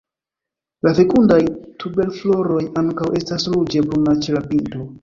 [0.87, 1.37] La fekundaj
[1.83, 4.87] tuberfloroj ankaŭ estas ruĝe bruna ĉe la pinto.